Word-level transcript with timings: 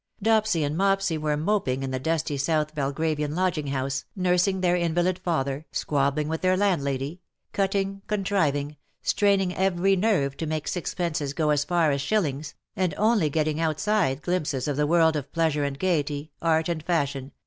Dopsy 0.19 0.61
86" 0.61 0.61
PAIN 0.61 0.63
FOR 0.63 0.63
THY 0.63 0.63
GIRDLE, 0.63 0.65
and 0.65 0.77
Mopsy 0.79 1.17
"were 1.21 1.37
moping 1.37 1.83
in 1.83 1.91
the 1.91 1.99
dusty 1.99 2.35
South 2.37 2.73
Bel^ 2.73 2.91
gravian 2.91 3.35
lodging 3.35 3.67
house, 3.67 4.05
nursing 4.15 4.61
their 4.61 4.75
invalid 4.75 5.19
father, 5.19 5.67
squabbling 5.71 6.27
with 6.27 6.41
their 6.41 6.57
landlady, 6.57 7.21
cutting, 7.53 8.01
contriving, 8.07 8.77
straining 9.03 9.53
every 9.55 9.95
nerve 9.95 10.35
to 10.37 10.47
make 10.47 10.67
sixpences 10.67 11.33
go 11.33 11.51
as 11.51 11.63
far 11.63 11.91
as 11.91 12.01
shillings, 12.01 12.55
and 12.75 12.95
only 12.97 13.29
getting 13.29 13.59
outside 13.59 14.23
glimpses 14.23 14.67
of 14.67 14.75
the 14.75 14.87
world 14.87 15.15
of 15.15 15.31
pleasure 15.31 15.63
and 15.63 15.77
gaiety, 15.77 16.31
art 16.41 16.67
and 16.67 16.81
fashion 16.81 17.31